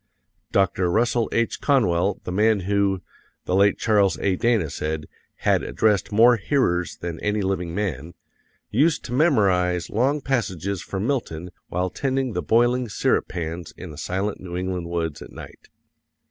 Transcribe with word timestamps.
Dr. 0.51 0.89
Russell 0.89 1.29
H. 1.31 1.61
Conwell, 1.61 2.21
the 2.23 2.31
man 2.31 2.61
who, 2.61 3.03
the 3.45 3.53
late 3.53 3.77
Charles 3.77 4.17
A. 4.17 4.35
Dana 4.35 4.71
said, 4.71 5.07
had 5.45 5.61
addressed 5.61 6.11
more 6.11 6.37
hearers 6.37 6.97
than 6.97 7.19
any 7.19 7.43
living 7.43 7.75
man, 7.75 8.15
used 8.71 9.05
to 9.05 9.13
memorize 9.13 9.91
long 9.91 10.19
passages 10.19 10.81
from 10.81 11.05
Milton 11.05 11.51
while 11.67 11.91
tending 11.91 12.33
the 12.33 12.41
boiling 12.41 12.89
syrup 12.89 13.27
pans 13.27 13.75
in 13.77 13.91
the 13.91 13.97
silent 13.99 14.39
New 14.41 14.57
England 14.57 14.87
woods 14.89 15.21
at 15.21 15.31
night. 15.31 15.69